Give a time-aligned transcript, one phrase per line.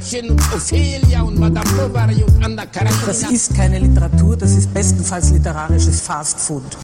[0.00, 3.06] Gretchen und Ophelia und Madame Bovary und Anna Karenina.
[3.06, 6.78] Das ist keine Literatur, das ist bestenfalls literarisches Fastfood.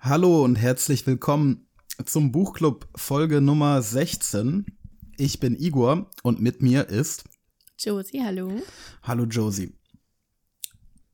[0.00, 1.66] Hallo und herzlich willkommen
[2.06, 4.64] zum Buchclub Folge Nummer 16.
[5.18, 7.24] Ich bin Igor und mit mir ist
[7.78, 8.50] Josie, hallo.
[9.02, 9.74] Hallo Josie.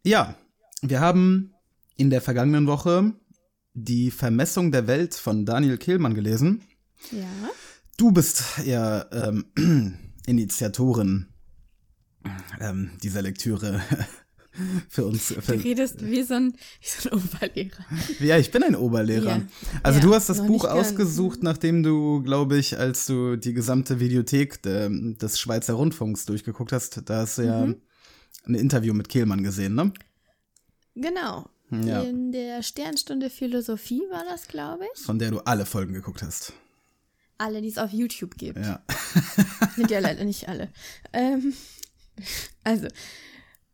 [0.04, 0.36] Ja,
[0.82, 1.54] wir haben
[1.96, 3.12] in der vergangenen Woche
[3.74, 6.62] die Vermessung der Welt von Daniel Kehlmann gelesen.
[7.10, 7.26] Ja.
[7.96, 9.46] Du bist ja ähm,
[10.26, 11.29] Initiatorin
[12.60, 13.80] ähm, dieser Lektüre
[14.88, 15.26] für uns.
[15.40, 17.84] Für, Du redest wie so ein, wie so ein Oberlehrer.
[18.20, 19.38] ja, ich bin ein Oberlehrer.
[19.38, 19.42] Ja.
[19.82, 24.00] Also Ja, du hast das Buch ausgesucht, nachdem du, glaube ich, als du die gesamte
[24.00, 27.76] Videothek de, des Schweizer Rundfunks durchgeguckt hast, da hast du ja Mhm.
[28.46, 29.92] ein Interview mit Kehlmann gesehen, ne?
[30.94, 31.48] Genau.
[31.70, 32.02] Ja.
[32.02, 35.00] In der Sternstunde Philosophie war das, glaube ich.
[35.02, 36.52] Von der du alle Folgen geguckt hast.
[37.38, 38.58] Alle, die es auf YouTube gibt.
[38.58, 38.82] Ja.
[39.76, 40.68] Sind ja leider nicht alle.
[41.12, 41.54] Ähm,
[42.64, 42.88] also,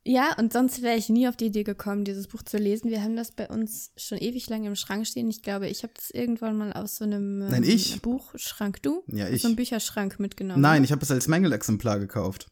[0.05, 2.91] ja, und sonst wäre ich nie auf die Idee gekommen, dieses Buch zu lesen.
[2.91, 5.29] Wir haben das bei uns schon ewig lange im Schrank stehen.
[5.29, 8.01] Ich glaube, ich habe das irgendwann mal aus so einem ähm, Nein, ich.
[8.03, 9.03] Buchschrank, du?
[9.09, 9.43] Ja, Aus ich.
[9.43, 10.61] so einem Bücherschrank mitgenommen.
[10.61, 12.47] Nein, ich habe es als Mängelexemplar gekauft.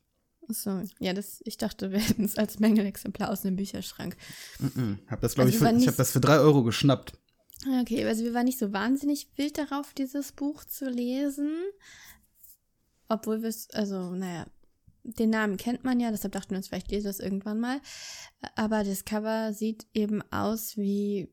[0.49, 4.17] Achso, ja, das, ich dachte, wir hätten es als Mängelexemplar aus einem Bücherschrank.
[5.07, 7.13] Hab das, glaube Also ich, für, ich habe das für drei Euro geschnappt.
[7.81, 11.55] Okay, also wir waren nicht so wahnsinnig wild darauf, dieses Buch zu lesen.
[13.09, 14.47] Obwohl wir es, also, naja,
[15.05, 17.81] den Namen kennt man ja, deshalb dachten wir uns, vielleicht lesen wir es irgendwann mal.
[18.57, 21.29] Aber das Cover sieht eben aus wie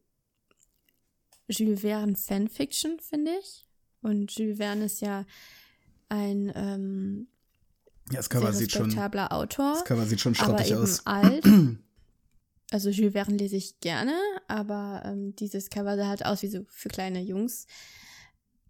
[1.47, 3.66] Jules Verne Fanfiction, finde ich.
[4.01, 5.25] Und Jules Verne ist ja
[6.09, 7.28] ein ähm,
[8.09, 10.81] Ja, das Cover sehr sieht schon, respektabler Autor das Cover sieht schon aber schrottig eben
[10.81, 11.06] aus.
[11.06, 11.46] alt.
[12.73, 14.13] Also Jules Verne lese ich gerne,
[14.47, 17.67] aber ähm, dieses Cover sah halt aus wie so für kleine Jungs.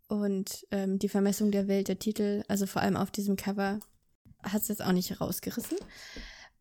[0.08, 3.80] Und ähm, die Vermessung der Welt, der Titel, also vor allem auf diesem Cover,
[4.44, 5.78] hat es jetzt auch nicht rausgerissen.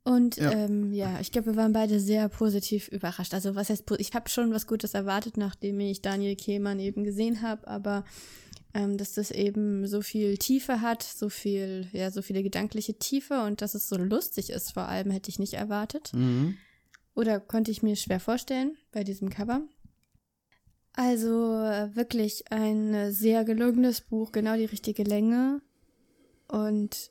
[0.02, 0.52] Und Ja.
[0.52, 3.34] ähm, ja ich glaube, wir waren beide sehr positiv überrascht.
[3.34, 7.42] Also was heißt, ich habe schon was Gutes erwartet, nachdem ich Daniel Kehlmann eben gesehen
[7.42, 8.04] habe, aber
[8.72, 13.42] ähm, dass das eben so viel Tiefe hat, so viel, ja, so viele gedankliche Tiefe
[13.42, 16.12] und dass es so lustig ist, vor allem hätte ich nicht erwartet.
[16.14, 16.56] Mhm.
[17.14, 19.62] Oder konnte ich mir schwer vorstellen bei diesem Cover.
[20.92, 25.60] Also äh, wirklich ein äh, sehr gelungenes Buch, genau die richtige Länge.
[26.48, 27.10] Und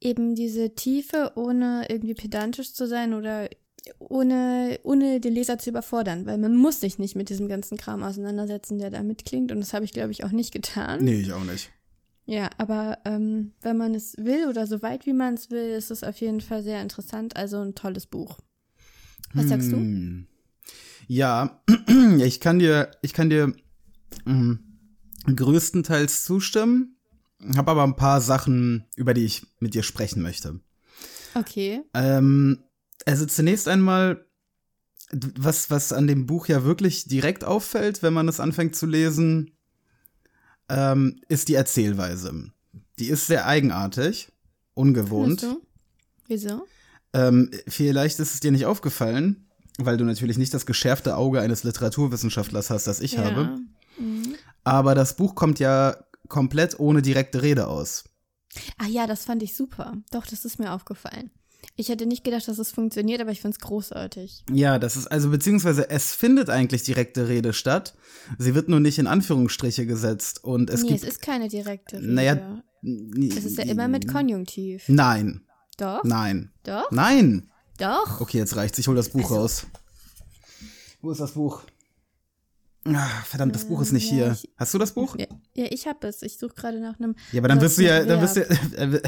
[0.00, 3.48] eben diese Tiefe, ohne irgendwie pedantisch zu sein oder
[3.98, 8.02] ohne, ohne den Leser zu überfordern, weil man muss sich nicht mit diesem ganzen Kram
[8.02, 9.52] auseinandersetzen, der da mitklingt.
[9.52, 11.04] Und das habe ich, glaube ich, auch nicht getan.
[11.04, 11.70] Nee, ich auch nicht.
[12.26, 15.90] Ja, aber ähm, wenn man es will oder so weit wie man es will, ist
[15.90, 17.36] es auf jeden Fall sehr interessant.
[17.36, 18.38] Also ein tolles Buch.
[19.34, 19.76] Was sagst du?
[19.76, 20.26] Hm.
[21.06, 21.62] Ja,
[22.18, 23.52] ich kann dir, ich kann dir
[24.26, 24.54] mm,
[25.34, 26.96] größtenteils zustimmen,
[27.56, 30.60] habe aber ein paar Sachen, über die ich mit dir sprechen möchte.
[31.34, 31.82] Okay.
[31.94, 32.64] Ähm,
[33.06, 34.26] also zunächst einmal,
[35.12, 39.52] was, was an dem Buch ja wirklich direkt auffällt, wenn man es anfängt zu lesen,
[40.68, 42.52] ähm, ist die Erzählweise.
[42.98, 44.30] Die ist sehr eigenartig,
[44.74, 45.42] ungewohnt.
[45.42, 45.62] Du?
[46.28, 46.66] Wieso?
[47.12, 49.48] Ähm, vielleicht ist es dir nicht aufgefallen,
[49.78, 53.58] weil du natürlich nicht das geschärfte Auge eines Literaturwissenschaftlers hast, das ich habe.
[53.98, 54.34] Mhm.
[54.62, 55.96] Aber das Buch kommt ja
[56.30, 58.04] komplett ohne direkte Rede aus.
[58.78, 59.98] Ah ja, das fand ich super.
[60.10, 61.30] Doch, das ist mir aufgefallen.
[61.76, 64.44] Ich hätte nicht gedacht, dass es funktioniert, aber ich finde es großartig.
[64.50, 67.94] Ja, das ist also beziehungsweise es findet eigentlich direkte Rede statt.
[68.38, 71.98] Sie wird nur nicht in Anführungsstriche gesetzt und es nee, gibt es ist keine direkte
[71.98, 72.12] Rede.
[72.12, 74.84] naja, es ist ja immer mit Konjunktiv.
[74.88, 75.42] Nein,
[75.76, 76.02] Doch?
[76.02, 76.90] nein, Doch?
[76.90, 77.50] nein.
[77.78, 78.20] Doch?
[78.20, 78.78] Okay, jetzt reicht's.
[78.78, 79.66] Ich hol das Buch Also- raus.
[81.02, 81.62] Wo ist das Buch?
[82.86, 84.32] Ah, verdammt, das Buch ist nicht ja, hier.
[84.32, 85.14] ich- Hast du das Buch?
[85.18, 86.22] Ja, ja ich habe es.
[86.22, 87.14] Ich suche gerade nach einem.
[87.30, 88.48] Ja, aber dann wirst du ja, dann wirst du,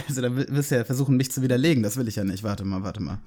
[0.04, 1.82] also dann wirst du ja versuchen, mich zu widerlegen.
[1.82, 2.42] Das will ich ja nicht.
[2.42, 3.18] Warte mal, warte mal.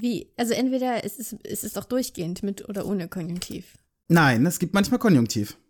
[0.00, 0.28] Wie?
[0.36, 3.76] Also entweder es ist, es ist doch durchgehend mit oder ohne Konjunktiv.
[4.08, 5.56] Nein, es gibt manchmal Konjunktiv.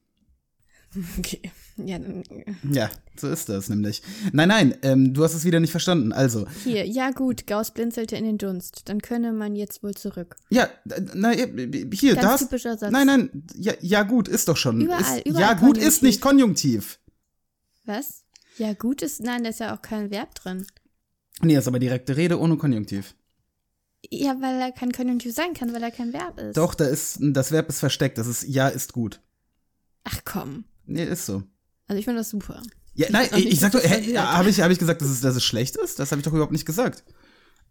[1.19, 1.40] Okay.
[1.84, 1.98] Ja.
[2.70, 4.02] Ja, so ist das nämlich.
[4.32, 6.12] Nein, nein, ähm, du hast es wieder nicht verstanden.
[6.12, 8.82] Also, Hier, ja gut, Gauss blinzelte in den Dunst.
[8.88, 10.36] Dann könne man jetzt wohl zurück.
[10.50, 10.69] ja,
[11.14, 12.40] na, hier, Ganz das.
[12.40, 12.90] typischer Satz.
[12.90, 14.80] Nein, nein, ja, ja gut ist doch schon.
[14.80, 16.98] Überall, ist, überall ja gut ist nicht Konjunktiv.
[17.84, 18.25] Was?
[18.58, 20.66] Ja gut ist, nein, da ist ja auch kein Verb drin.
[21.40, 23.14] Nee, ist aber direkte Rede ohne Konjunktiv.
[24.10, 26.56] Ja, weil er kein Konjunktiv sein kann, weil er kein Verb ist.
[26.56, 28.19] Doch, da ist, das Verb ist versteckt.
[28.19, 29.20] Das ist ja ist gut.
[30.04, 30.64] Ach komm.
[30.86, 31.42] Nee, ist so.
[31.88, 32.62] Also ich finde das super.
[32.94, 34.19] Ja, Ich nein, ich, nicht, ich sag doch, das verwirrt.
[34.19, 35.99] habe ich, hab ich gesagt, dass es, dass es schlecht ist?
[35.99, 37.05] Das habe ich doch überhaupt nicht gesagt.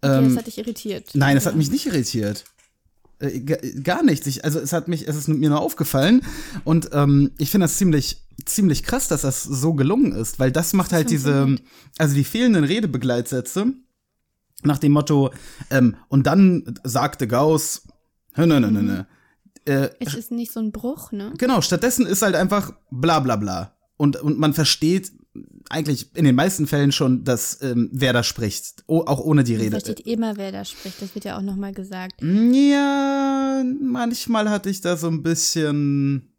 [0.02, 1.10] Okay, Ähm, das hat dich irritiert.
[1.14, 1.52] Nein, hat Ja.
[1.54, 2.44] mich nicht irritiert.
[3.20, 4.28] Äh, ga- gar nichts.
[4.28, 6.22] Ich, also es hat mich, es ist mir nur aufgefallen
[6.64, 10.74] und ähm, ich finde das ziemlich, ziemlich krass, dass das so gelungen ist, weil das
[10.74, 11.56] macht halt diese,
[11.98, 13.74] also die fehlenden Redebegleitsätze
[14.64, 15.32] nach dem Motto
[15.72, 17.84] ähm, und dann sagte Gauss,
[18.36, 19.04] nö, nö, nö, nö.
[19.66, 21.34] Äh, Es ist nicht so ein Bruch, ne?
[21.38, 23.74] Genau, stattdessen ist halt einfach bla bla bla.
[23.98, 25.12] Und, und man versteht
[25.70, 29.54] eigentlich in den meisten Fällen schon, dass ähm, wer da spricht, o auch ohne die
[29.54, 29.72] Man Rede.
[29.72, 31.02] versteht immer, wer da spricht.
[31.02, 32.22] Das wird ja auch nochmal gesagt.
[32.22, 36.32] Ja, manchmal hatte ich da so ein bisschen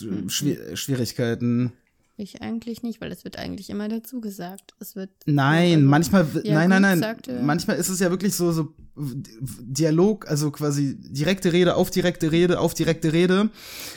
[0.00, 1.72] Hm, äh, Schwier Schwierigkeiten.
[2.16, 4.74] Ich eigentlich nicht, weil es wird eigentlich immer dazu gesagt.
[4.78, 5.10] Es wird.
[5.26, 6.98] Nein, also- manchmal, Ja, nein, nein, nein.
[7.00, 12.30] sagte- Manchmal ist es ja wirklich so, so Dialog, also quasi direkte Rede auf direkte
[12.30, 13.50] Rede auf direkte Rede.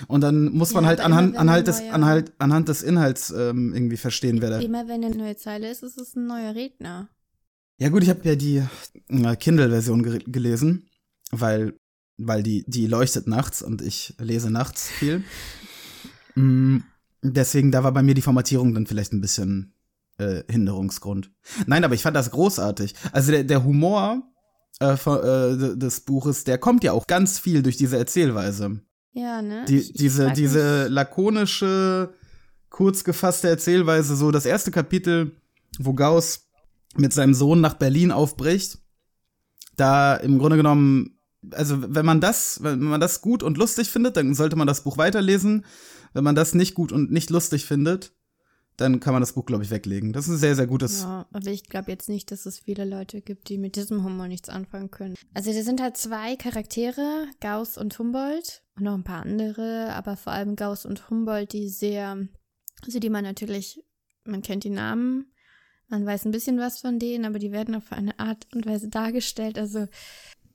[0.08, 3.74] Und dann muss man Ja, halt anhand, ein des, neuer- anhalt, anhand des Inhalts ähm,
[3.76, 4.60] irgendwie verstehen, wer da.
[4.60, 7.10] Immer wenn eine neue Zeile ist, ist es ein neuer Redner.
[7.80, 8.64] Ja gut, ich habe ja die
[9.10, 10.88] äh, Kindle-Version ge gelesen,
[11.30, 11.76] weil,
[12.18, 15.24] weil die, die leuchtet nachts und ich lese nachts viel.
[16.36, 16.84] Mm,
[17.22, 19.74] deswegen, da war bei mir die Formatierung dann vielleicht ein bisschen
[20.18, 21.32] äh, Hinderungsgrund.
[21.66, 22.94] Nein, aber ich fand das großartig.
[23.12, 24.24] Also der, der Humor
[24.80, 28.82] äh, von, äh, des Buches, der kommt ja auch ganz viel durch diese Erzählweise.
[29.14, 29.66] Ja, ne?
[29.68, 32.14] Die, Ich- ich diese, frag diese lakonische,
[32.70, 35.32] kurz gefasste Erzählweise, so das erste Kapitel,
[35.80, 36.48] wo Gauss
[36.96, 38.80] mit seinem Sohn nach Berlin aufbricht,
[39.76, 41.20] da im Grunde genommen,
[41.52, 44.82] also wenn man das, wenn man das gut und lustig findet, dann sollte man das
[44.84, 45.66] Buch weiterlesen.
[46.18, 48.12] Wenn man das nicht gut und nicht lustig findet,
[48.76, 50.14] dann kann man das Buch, glaube ich, weglegen.
[50.14, 51.04] Das ist ein sehr, sehr gutes.
[51.04, 54.28] Ja, aber ich glaube jetzt nicht, dass es viele Leute gibt, die mit diesem Humor
[54.28, 55.14] nichts anfangen können.
[55.36, 60.18] Also da sind halt zwei Charaktere, Gauss und Humboldt und noch ein paar andere, aber
[60.18, 62.28] vor allem Gauss und Humboldt, die sehr,
[62.84, 63.84] also die man natürlich,
[64.26, 65.32] man kennt die Namen,
[65.88, 68.90] man weiß ein bisschen was von denen, aber die werden auf eine Art und Weise
[68.90, 69.58] dargestellt.
[69.60, 69.88] Also,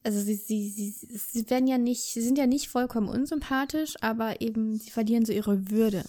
[0.05, 4.41] also sie, sie, sie, sie werden ja nicht, sie sind ja nicht vollkommen unsympathisch, aber
[4.41, 6.05] eben, sie verlieren so ihre Würde.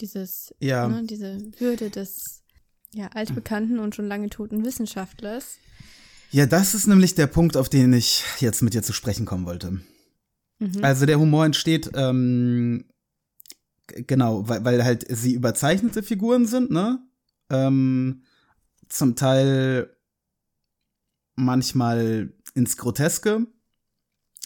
[0.00, 0.88] Dieses, Ja.
[0.88, 2.42] ne, diese Würde des
[2.92, 5.58] ja, altbekannten und schon lange toten Wissenschaftlers.
[6.32, 9.46] Ja, das ist nämlich der Punkt, auf den ich jetzt mit dir zu sprechen kommen
[9.46, 9.80] wollte.
[10.58, 10.82] Mhm.
[10.82, 12.84] Also der Humor entsteht, ähm,
[13.86, 17.00] genau, weil, weil halt sie überzeichnete Figuren sind, ne?
[17.48, 18.22] Ähm,
[18.88, 19.96] zum Teil
[21.34, 23.46] manchmal ins Groteske.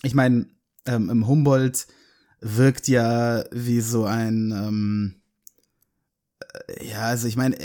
[0.03, 0.47] Ich meine,
[0.87, 1.87] ähm, im Humboldt
[2.41, 5.23] wirkt ja wie so ein, ähm,
[6.69, 7.57] äh, ja, also ich meine,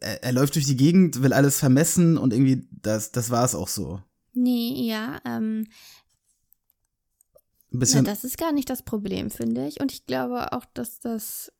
[0.00, 3.54] er, er läuft durch die Gegend, will alles vermessen und irgendwie, das, das war es
[3.54, 4.00] auch so.
[4.32, 5.66] Nee, ja, ähm,
[7.70, 9.80] na, das ist gar nicht das Problem, finde ich.
[9.80, 11.52] Und ich glaube auch, dass das,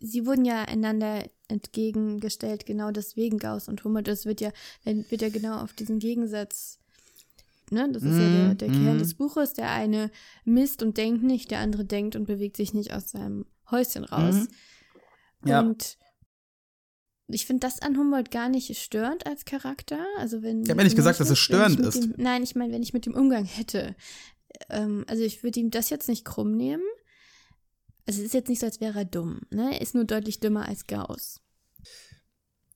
[0.00, 4.08] sie wurden ja einander entgegengestellt, genau deswegen Gauss und Humboldt.
[4.08, 4.52] Das wird ja,
[4.84, 6.78] wird ja genau auf diesen Gegensatz,
[7.70, 8.98] ne, das ist ja der, der Kern Mhm.
[8.98, 9.52] des Buches.
[9.54, 10.10] Der eine
[10.44, 14.34] misst und denkt nicht, der andere denkt und bewegt sich nicht aus seinem Häuschen raus.
[15.42, 15.48] Mhm.
[15.48, 15.60] Ja.
[15.60, 15.98] Und
[17.28, 19.98] ich finde das an Humboldt gar nicht störend als Charakter.
[20.18, 22.02] Also wenn Ich hab ja nicht gesagt, dass es störend ist.
[22.02, 23.96] Dem, nein, ich meine, wenn ich mit dem Umgang hätte.
[24.70, 26.84] Ähm, also ich würde ihm das jetzt nicht krumm nehmen.
[28.06, 29.40] Also es ist jetzt nicht so, als wäre er dumm.
[29.50, 29.72] Ne?
[29.74, 31.40] Er ist nur deutlich dümmer als Gauss.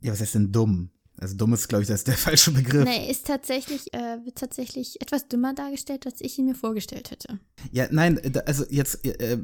[0.01, 0.91] ja, was heißt denn dumm?
[1.21, 2.85] Also dumm ist, glaube ich, das ist der falsche Begriff.
[2.85, 7.39] Nee, ist tatsächlich, äh, wird tatsächlich etwas dümmer dargestellt, als ich ihn mir vorgestellt hätte.
[7.71, 9.39] Ja, nein, äh, also jetzt, äh, äh,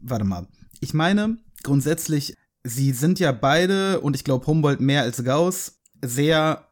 [0.00, 0.46] warte mal.
[0.80, 6.68] Ich meine, grundsätzlich, sie sind ja beide, und ich glaube Humboldt mehr als Gauss, sehr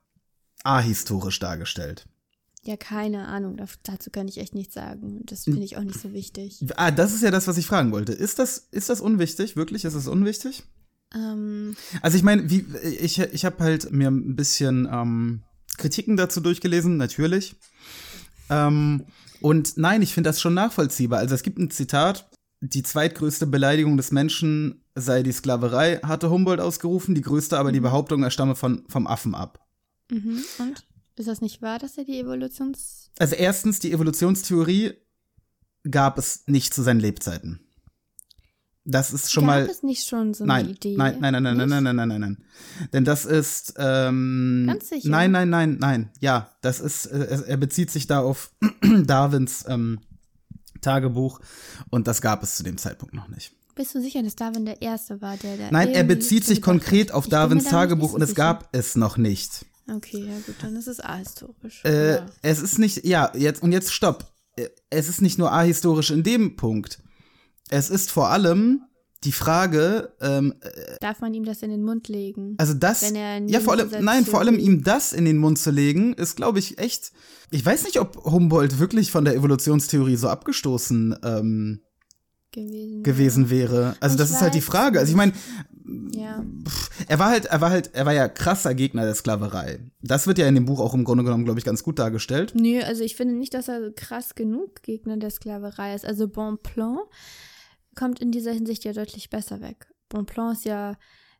[0.63, 2.07] ahistorisch dargestellt.
[2.63, 3.61] Ja, keine Ahnung.
[3.85, 5.23] Dazu kann ich echt nichts sagen.
[5.25, 6.65] Das finde ich auch nicht so wichtig.
[6.77, 8.13] Ah, das ist ja das, was ich fragen wollte.
[8.13, 9.57] Ist das, ist das unwichtig?
[9.57, 9.85] Wirklich?
[9.85, 10.65] Ist es unwichtig?
[11.15, 15.43] Ähm, Also ich meine, wie ich ich habe halt mir ein bisschen ähm,
[15.77, 17.57] Kritiken dazu durchgelesen, natürlich.
[18.51, 19.05] Ähm,
[19.41, 21.21] und nein, ich finde das schon nachvollziehbar.
[21.21, 22.29] Also es gibt ein Zitat:
[22.61, 27.15] Die zweitgrößte Beleidigung des Menschen sei die Sklaverei, hatte Humboldt ausgerufen.
[27.15, 29.67] Die größte aber die Behauptung, er stamme von vom Affen ab.
[30.11, 30.43] mhm.
[30.59, 30.85] Und?
[31.17, 33.11] Ist das nicht wahr, dass er die Evolutions...
[33.19, 34.93] Also erstens, die Evolutionstheorie
[35.91, 37.68] gab es nicht zu seinen Lebzeiten.
[38.91, 40.97] Das ist schon Gab mal es nicht schon so nein, eine Idee?
[40.97, 42.37] Nein, nein, nein, nein, nein, nein, nein, nein, nein, nein.
[42.95, 45.11] Denn das ist ähm, Ganz sicher?
[45.11, 46.11] Nein, nein, nein, nein.
[46.21, 48.51] Ja, das ist äh, er bezieht sich da auf
[49.05, 50.01] Darwins ähm,
[50.81, 51.41] Tagebuch
[51.91, 53.53] und das gab es zu dem Zeitpunkt noch nicht.
[53.75, 57.13] Bist du sicher, dass Darwin der Erste war, der da Nein, er bezieht sich konkret
[57.13, 59.67] auf Darwins Tagebuch so und es gab es noch nicht.
[59.95, 61.85] Okay, ja gut, dann ist es ahistorisch.
[61.85, 62.27] Äh, ja.
[62.43, 64.33] Es ist nicht, ja, jetzt, und jetzt stopp.
[64.57, 67.01] Äh, Es ist nicht nur ahistorisch in dem Punkt.
[67.71, 68.83] Es ist vor allem
[69.25, 70.55] die Frage, ähm,
[71.01, 72.55] Darf man ihm das in den Mund legen?
[72.59, 75.59] also das, Wenn er ja vor allem, nein, vor allem ihm das in den Mund
[75.59, 77.11] zu legen, ist, glaube ich, echt.
[77.51, 81.81] Ich weiß nicht, ob Humboldt wirklich von der Evolutionstheorie so abgestoßen ähm,
[82.53, 83.03] gewesen.
[83.03, 83.97] gewesen wäre.
[84.01, 85.01] Also Ich das ist halt die Frage.
[85.01, 85.33] Also ich meine,
[86.13, 86.45] Ja.
[87.09, 89.81] er war halt, er war halt, er war ja krasser Gegner der Sklaverei.
[90.01, 92.53] Das wird ja in dem Buch auch im Grunde genommen, glaube ich, ganz gut dargestellt.
[92.55, 96.07] Nö, also ich finde nicht, dass er krass genug Gegner der Sklaverei ist.
[96.07, 96.99] Also Bonplan
[97.99, 99.89] kommt in dieser Hinsicht ja deutlich besser weg.
[100.09, 100.97] Bonplan ist ja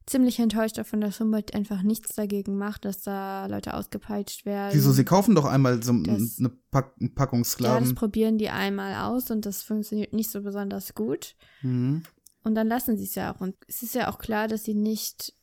[0.07, 4.75] ziemlich enttäuscht davon, dass Humboldt einfach nichts dagegen macht, dass da Leute ausgepeitscht werden.
[4.75, 7.95] Wieso, sie kaufen doch einmal so Das- eine Pack Packung ja, das Sklaven.
[7.95, 11.35] probieren die einmal aus und das funktioniert nicht so besonders gut.
[11.63, 12.03] Mhm.
[12.43, 13.41] Und dann lassen sie es ja auch.
[13.41, 15.35] Und es ist ja auch klar, dass sie nicht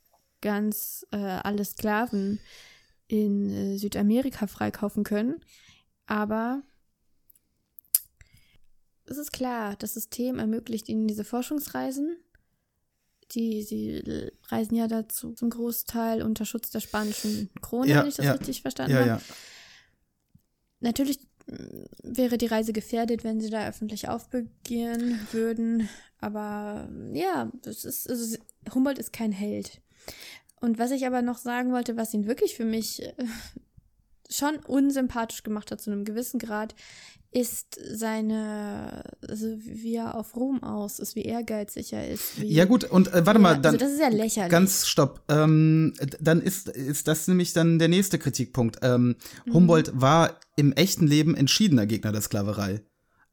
[0.41, 2.39] ganz äh, alle Sklaven
[3.07, 5.35] in äh, Südamerika freikaufen können.
[6.07, 6.63] Aber
[9.07, 12.17] es ist klar, das System ermöglicht ihnen diese Forschungsreisen.
[13.31, 14.03] Die, sie
[14.49, 18.33] reisen ja dazu zum Großteil unter Schutz der spanischen Krone, Ja, wenn ich das ja.
[18.33, 19.09] richtig verstanden Ja, habe.
[19.09, 19.21] ja.
[20.79, 25.89] Natürlich mh, wäre die Reise gefährdet, wenn sie da öffentlich aufbegehren würden.
[26.19, 28.37] Aber ja, das ist, also
[28.73, 29.81] Humboldt ist kein Held.
[30.61, 33.13] Und was ich aber noch sagen wollte, was ihn wirklich für mich äh,
[34.29, 36.75] schon unsympathisch gemacht hat zu einem gewissen Grad,
[37.31, 42.39] ist seine, also wie er auf Ruhm aus ist, wie ehrgeizig er ist.
[42.39, 43.73] Wie, Ja, gut, und äh, warte mal, dann.
[43.73, 44.49] also das ist ja lächerlich.
[44.51, 45.21] Ganz stopp.
[45.27, 48.77] Ähm, dann ist, ist das nämlich dann der nächste Kritikpunkt.
[48.83, 49.15] Ähm,
[49.45, 49.53] Mhm.
[49.53, 52.81] Humboldt war im echten Leben entschiedener Gegner der Sklaverei.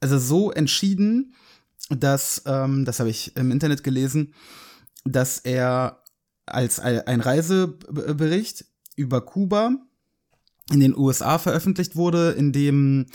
[0.01, 1.35] Also so entschieden,
[1.89, 4.35] dass, ähm, das habe ich im Internet gelesen,
[5.05, 6.03] dass er
[6.47, 8.65] als ein Reisebericht
[8.97, 9.77] über Kuba
[10.71, 13.07] in den USA veröffentlicht wurde, in dem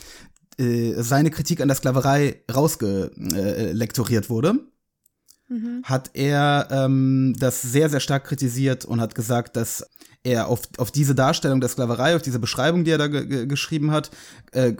[0.58, 4.60] äh, seine Kritik an der Sklaverei rausgelektoriert wurde
[5.50, 5.82] Mhm.
[5.84, 9.88] hat er ähm, das sehr, sehr stark kritisiert und hat gesagt, dass
[10.24, 13.46] er auf, auf diese Darstellung der Sklaverei, auf diese Beschreibung, die er da ge ge
[13.46, 14.12] geschrieben hat,
[14.52, 14.74] äh,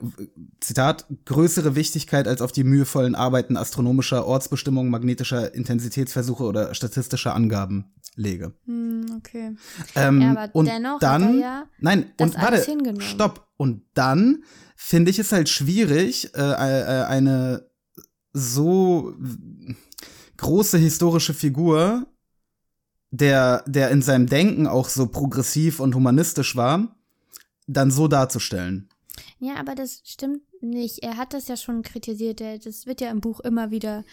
[0.60, 7.94] Zitat, größere Wichtigkeit als auf die mühevollen Arbeiten astronomischer Ortsbestimmungen, magnetischer Intensitätsversuche oder statistischer Angaben
[8.16, 8.54] lege.
[8.66, 9.56] Hm, okay.
[9.96, 12.66] Ähm, Ja, aber und dennoch hat dann, er ja nein, und warte,
[13.00, 13.48] stopp.
[13.56, 14.44] Und dann
[14.76, 17.70] finde ich es halt schwierig, äh, äh, eine
[18.34, 19.16] so
[20.38, 22.06] große historische Figur,
[23.12, 26.96] der, der in seinem Denken auch so progressiv und humanistisch war,
[27.68, 28.90] dann so darzustellen.
[29.40, 31.04] Ja, aber das stimmt nicht.
[31.04, 32.42] Er hat das ja schon kritisiert.
[32.42, 34.04] Er- Das wird ja im Buch immer wieder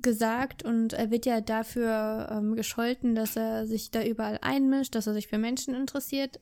[0.00, 5.06] gesagt und er wird ja dafür ähm, gescholten, dass er sich da überall einmischt, dass
[5.06, 6.40] er sich für Menschen interessiert.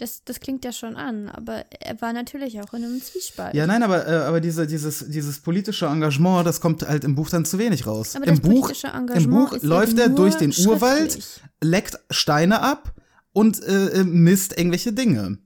[0.00, 3.54] Das, das klingt ja schon an, aber er war natürlich auch in einem Zwiespalt.
[3.54, 7.28] Ja, nein, aber, äh, aber diese, dieses, dieses politische Engagement, das kommt halt im Buch
[7.28, 8.16] dann zu wenig raus.
[8.16, 8.72] Aber Im Buch,
[9.14, 11.18] im Buch läuft er durch den Urwald,
[11.60, 12.94] leckt Steine ab
[13.34, 15.36] und äh, äh, misst irgendwelche Dinge.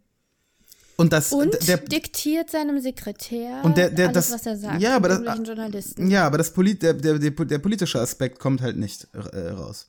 [0.97, 4.81] Und das, Und der, diktiert seinem Sekretär Und der- der- alles, das- was er sagt.
[4.81, 6.07] ja, aber das- Journalisten.
[6.09, 9.89] ja, aber das Polit, der, der, der, der politische Aspekt kommt halt nicht äh, raus.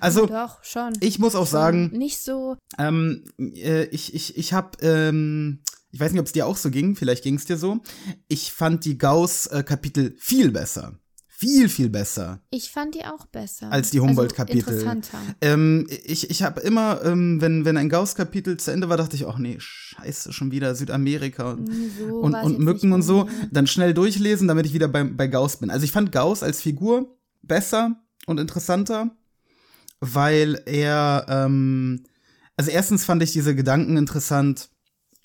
[0.00, 0.92] Also, Doch, schon.
[1.00, 1.52] ich muss auch Schon.
[1.52, 2.56] sagen, Nicht so.
[2.78, 5.60] ähm, äh, ich, ich, ich habe, ähm,
[5.90, 7.80] ich weiß nicht, ob es dir auch so ging, vielleicht ging es dir so.
[8.28, 10.98] Ich fand die Gauss-Kapitel viel besser.
[11.28, 12.42] Viel, viel besser.
[12.50, 13.72] Ich fand die auch besser.
[13.72, 14.74] Als die Humboldt-Kapitel.
[14.74, 15.18] Also interessanter.
[15.40, 19.26] Ähm, ich ich habe immer, ähm, wenn, wenn ein Gauss-Kapitel zu Ende war, dachte ich,
[19.26, 21.66] ach nee, scheiße, schon wieder Südamerika und,
[21.98, 23.26] So und, und Mücken und so.
[23.50, 25.70] Dann schnell durchlesen, damit ich wieder bei, bei Gauss bin.
[25.70, 27.96] Also ich fand Gauss als Figur besser
[28.26, 29.16] und interessanter,
[30.00, 32.04] weil er, ähm,
[32.56, 34.70] also erstens fand ich diese Gedanken interessant,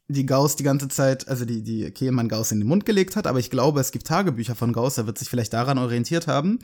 [0.07, 3.25] die Gauss die ganze Zeit, also die, die Kehlmann Gauss in den Mund gelegt hat,
[3.25, 6.59] aber ich glaube, es gibt Tagebücher von Gauss, er wird sich vielleicht daran orientiert haben.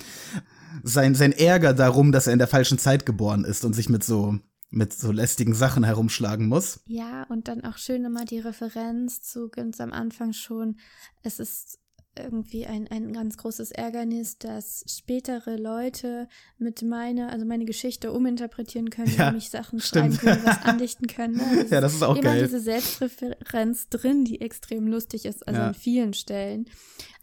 [0.84, 4.03] Sein, sein Ärger darum, dass er in der falschen Zeit geboren ist und sich mit
[4.03, 4.38] so,
[4.70, 6.82] mit so lästigen Sachen herumschlagen muss.
[6.86, 10.77] Ja, und dann auch schön immer die Referenz zu ganz am Anfang schon.
[11.24, 11.80] Es ist
[12.18, 16.27] irgendwie ein, ein ganz großes Ärgernis, dass spätere Leute
[16.58, 20.15] mit meiner, also meine Geschichte uminterpretieren können, Ja, nämlich Sachen stimmt.
[20.15, 21.36] schreiben können, was andichten können.
[21.38, 21.65] Ne?
[21.70, 22.44] Ja, das ist auch immer geil.
[22.44, 25.68] diese Selbstreferenz drin, die extrem lustig ist, also Ja.
[25.70, 26.65] an vielen Stellen.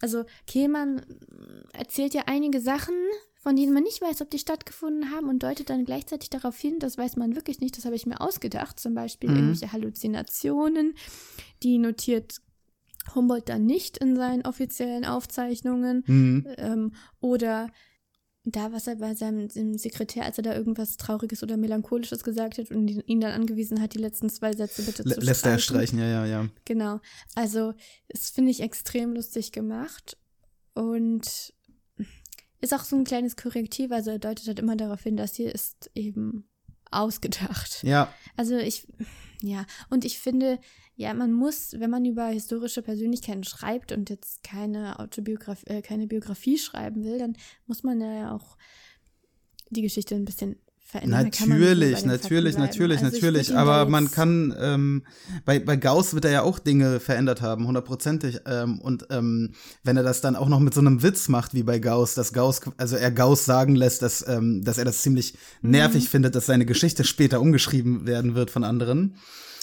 [0.01, 1.03] Also Kehlmann
[1.73, 2.95] erzählt ja einige Sachen,
[3.41, 6.79] von denen man nicht weiß, ob die stattgefunden haben und deutet dann gleichzeitig darauf hin,
[6.81, 9.37] das weiß man wirklich nicht, das habe ich mir ausgedacht, zum Beispiel Mhm.
[9.37, 10.95] irgendwelche Halluzinationen,
[11.63, 12.41] die notiert
[13.15, 16.47] Humboldt dann nicht in seinen offiziellen Aufzeichnungen Mhm.
[16.59, 17.71] ähm, oder
[18.45, 22.71] da, was er bei seinem, Sekretär, als er da irgendwas Trauriges oder Melancholisches gesagt hat
[22.71, 25.99] und ihn dann angewiesen hat, die letzten zwei Sätze bitte Lä zu lässt er streichen.
[25.99, 26.49] streichen, ja, ja, ja.
[26.65, 27.01] Genau.
[27.35, 27.75] Also,
[28.09, 30.17] das finde ich extrem lustig gemacht.
[30.73, 31.53] Und
[32.61, 33.93] ist auch so ein kleines Korrektiv.
[33.93, 36.49] Also, er deutet halt immer darauf hin, dass hier ist eben
[36.91, 37.83] ausgedacht.
[37.83, 38.87] Ja, Also, ich,
[39.43, 39.67] ja.
[39.91, 40.59] Und ich finde,
[40.97, 46.07] ja, man muss, wenn man über historische Persönlichkeiten schreibt und jetzt keine Autobiografie, äh, keine
[46.07, 48.57] Biografie schreiben will, dann muss man ja auch
[49.71, 50.57] die Geschichte ein bisschen
[50.89, 51.25] verändern.
[51.25, 53.57] Natürlich, natürlich, natürlich, Also ich natürlich.
[53.57, 55.05] Aber man kann, ähm,
[55.45, 58.41] bei, bei Gauss wird er ja auch Dinge verändert haben, hundertprozentig.
[58.47, 59.53] Ähm, und ähm,
[59.85, 62.33] wenn er das dann auch noch mit so einem Witz macht wie bei Gauss, dass
[62.33, 65.71] Gauss, also er Gauss sagen lässt, dass, ähm, dass er das ziemlich Mhm.
[65.71, 69.17] nervig findet, dass seine Geschichte später umgeschrieben werden wird von anderen.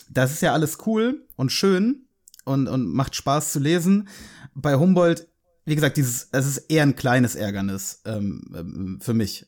[0.10, 2.08] Das ist ja alles cool und schön
[2.44, 4.08] und, und macht Spaß zu lesen.
[4.54, 5.28] Bei Humboldt,
[5.66, 9.48] wie gesagt, dieses, es ist eher ein kleines Ärgernis ähm, ähm, für mich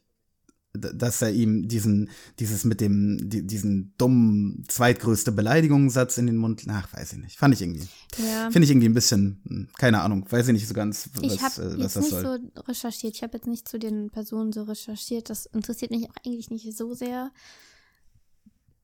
[0.80, 6.64] dass er ihm diesen, dieses mit dem, die, diesen dummen zweitgrößte Beleidigungssatz in den Mund,
[6.70, 8.50] ach, weiß ich nicht, fand ich irgendwie, Ja.
[8.52, 11.42] finde ich irgendwie ein bisschen, hm, keine Ahnung, weiß ich nicht so ganz, was, Ich
[11.42, 12.42] habe äh, was jetzt das nicht soll.
[12.56, 13.16] so recherchiert.
[13.16, 15.30] Ich habe jetzt nicht zu den Personen so recherchiert.
[15.30, 17.32] Das interessiert mich auch eigentlich nicht so sehr.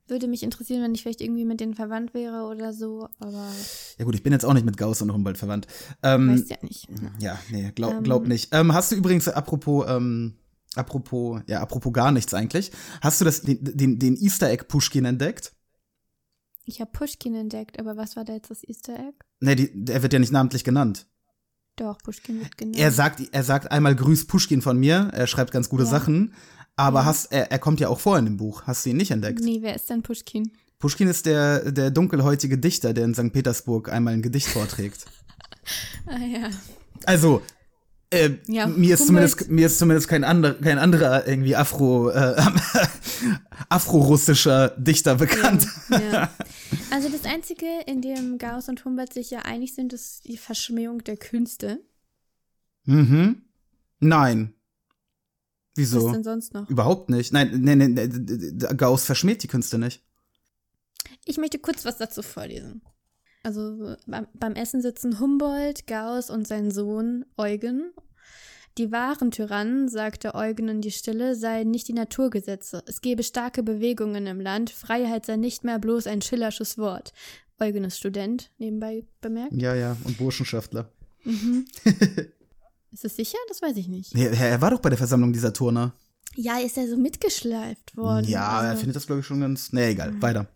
[0.10, 3.48] Würde mich interessieren, wenn ich vielleicht irgendwie mit denen verwandt wäre oder so, aber
[3.98, 5.66] Ja gut, ich bin jetzt auch nicht mit Gauss und Humboldt verwandt.
[6.04, 6.88] Ähm, weißt ja nicht.
[7.20, 8.50] ja, nee, glaub, Ähm, glaub nicht.
[8.52, 10.34] Ähm, hast du übrigens, apropos, ähm,
[10.76, 15.06] apropos, ja, apropos gar nichts eigentlich, hast du das, den, den, den Easter Egg Pushkin
[15.06, 15.54] entdeckt?
[16.66, 19.18] Ich habe Pushkin entdeckt, aber was war da jetzt das Easter Egg?
[19.42, 21.08] Nee, die, er wird ja nicht namentlich genannt.
[21.76, 22.78] Doch, Pushkin wird genannt.
[22.78, 25.90] Er sagt, er sagt einmal Grüß Pushkin von mir, er schreibt ganz gute Ja.
[25.90, 26.34] Sachen,
[26.76, 27.06] aber Ja.
[27.06, 28.64] hast, er, er kommt ja auch vor in dem Buch.
[28.64, 29.40] Hast du ihn nicht entdeckt?
[29.42, 30.52] Nee, wer ist denn Pushkin?
[30.80, 33.32] Pushkin ist der, der dunkelhäutige Dichter, der in St.
[33.34, 35.06] Petersburg einmal ein Gedicht vorträgt.
[36.06, 36.50] Ah ja.
[37.06, 37.42] Also,
[38.14, 42.36] äh, Ja, mir, ist zumindest, mir ist zumindest kein, ander, kein anderer irgendwie Afro, äh,
[43.70, 45.68] afro-russischer Dichter bekannt.
[45.90, 46.30] ja.
[46.90, 51.04] Also das Einzige, in dem Gauss und Humboldt sich ja einig sind, ist die Verschmähung
[51.04, 51.80] der Künste.
[52.86, 53.42] Mhm.
[54.00, 54.54] Nein.
[55.76, 56.12] Was Wieso?
[56.12, 56.70] denn sonst noch?
[56.70, 57.34] Überhaupt nicht.
[57.34, 60.04] Nein, nee, d- d- Gauss verschmäht die Künste nicht.
[61.26, 62.82] Ich möchte kurz was dazu vorlesen.
[63.42, 67.92] Also beim Essen sitzen Humboldt, Gauss und sein Sohn Eugen.
[68.78, 72.84] Die wahren Tyrannen, sagte Eugen in die Stille, seien nicht die Naturgesetze.
[72.88, 74.72] Es gebe starke Bewegungen im Land.
[74.72, 77.14] Freiheit sei nicht mehr bloß ein schillersches Wort.
[77.60, 79.54] Eugen ist Student, nebenbei bemerkt.
[79.54, 80.90] Ja, ja, und Burschenschaftler.
[82.92, 83.38] Ist es sicher?
[83.48, 84.14] Das weiß ich nicht.
[84.14, 85.96] Nee, er er war doch bei der Versammlung dieser Turner.
[86.36, 88.28] Ja, ist er so mitgeschleift worden.
[88.28, 88.80] Ja, er also.
[88.80, 89.72] findet das, glaube ich, schon ganz.
[89.72, 90.48] Nee, egal, weiter.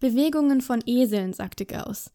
[0.00, 2.10] Bewegungen von Eseln, sagte Gauss.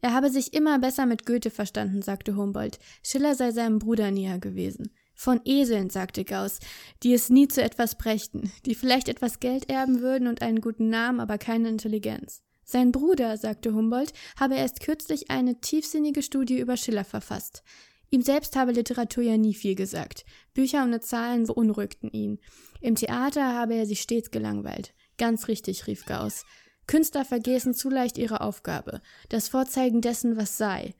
[0.00, 2.78] Er habe sich immer besser mit Goethe verstanden, sagte Humboldt.
[3.02, 4.90] Schiller sei seinem Bruder näher gewesen.
[5.16, 6.60] Von Eseln, sagte Gauss,
[7.02, 10.90] die es nie zu etwas brächten, die vielleicht etwas Geld erben würden und einen guten
[10.90, 12.42] Namen, aber keine Intelligenz.
[12.64, 17.62] Sein Bruder, sagte Humboldt, habe erst kürzlich eine tiefsinnige Studie über Schiller verfasst.
[18.10, 20.24] Ihm selbst habe Literatur ja nie viel gesagt.
[20.52, 22.38] Bücher ohne Zahlen beunruhigten ihn.
[22.80, 24.94] Im Theater habe er sich stets gelangweilt.
[25.16, 26.44] Ganz richtig, rief Gauss.
[26.86, 30.94] Künstler vergessen zu leicht ihre Aufgabe, das Vorzeigen dessen, was sei.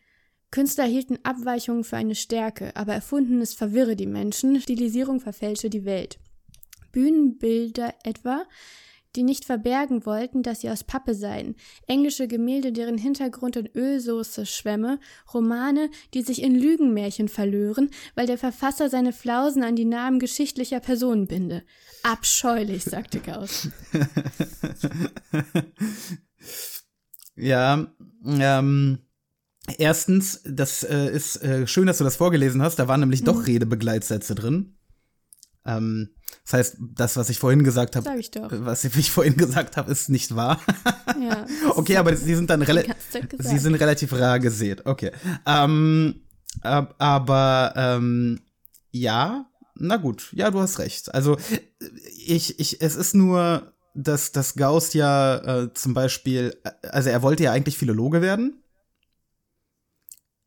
[0.50, 6.18] Künstler hielten Abweichungen für eine Stärke, aber Erfundenes verwirre die Menschen, Stilisierung verfälsche die Welt.
[6.92, 8.44] Bühnenbilder etwa,
[9.16, 11.56] die nicht verbergen wollten, dass sie aus Pappe seien,
[11.86, 15.00] englische Gemälde, deren Hintergrund in Ölsoße schwämme,
[15.32, 20.80] Romane, die sich in Lügenmärchen verlören, weil der Verfasser seine Flausen an die Namen geschichtlicher
[20.80, 21.64] Personen binde.
[22.02, 23.68] Abscheulich, sagte Gauss.
[27.36, 27.86] Ja,
[28.24, 28.98] ähm,
[29.78, 32.76] erstens, das äh, ist äh, schön, dass du das vorgelesen hast.
[32.78, 33.26] Da waren nämlich Mhm.
[33.26, 34.76] doch Redebegleitsätze drin.
[35.64, 36.10] Ähm,
[36.44, 38.50] das heißt, das, was ich vorhin gesagt habe, doch.
[38.64, 40.60] was ich vorhin gesagt habe, ist nicht wahr.
[41.20, 41.46] Ja.
[41.70, 42.92] okay, aber sie sind dann relativ,
[43.38, 44.84] sie sind relativ rar gesät.
[44.84, 45.12] Okay,
[45.46, 46.20] ähm,
[46.60, 48.40] ab- aber ähm,
[48.90, 51.14] ja, na gut, ja, du hast recht.
[51.14, 51.38] Also
[52.26, 57.22] ich, ich, es ist nur, dass, dass Gauss ja äh, zum Beispiel, äh, also er
[57.22, 58.62] wollte ja eigentlich Philologe werden.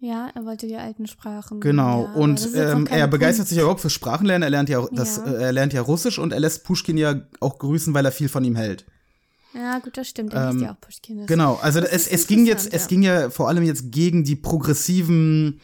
[0.01, 1.59] Ja, er wollte die alten Sprachen.
[1.59, 2.05] Genau.
[2.05, 3.49] Ja, und ähm, er begeistert Kunst.
[3.49, 4.43] sich ja überhaupt für Sprachenlernen.
[4.43, 5.25] Er lernt ja auch das, Ja.
[5.25, 8.29] äh, er lernt ja Russisch und er lässt Pushkin ja auch grüßen, weil er viel
[8.29, 8.85] von ihm hält.
[9.53, 10.33] Ja, gut, das stimmt.
[10.33, 11.17] Er Ähm, liest ja auch Pushkin.
[11.17, 13.91] das- Genau, also das es, es ging jetzt, interessant, es ging ja vor allem jetzt
[13.91, 15.59] gegen die progressiven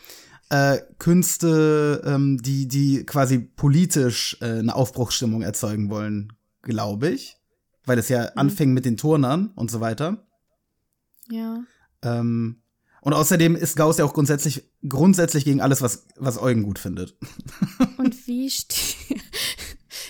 [0.50, 7.38] äh, Künste, ähm, die, die quasi politisch äh, eine Aufbruchsstimmung erzeugen wollen, glaube ich.
[7.86, 8.15] Weil es Mhm.
[8.15, 10.26] ja anfing mit den Turnern und so weiter.
[11.30, 11.63] Ja.
[12.04, 12.58] Ähm,
[13.06, 17.15] und außerdem ist Gauss ja auch grundsätzlich, grundsätzlich gegen alles, was, was Eugen gut findet.
[17.98, 18.76] Und wie, ste